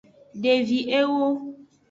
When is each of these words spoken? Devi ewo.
Devi 0.41 0.79
ewo. 0.99 1.19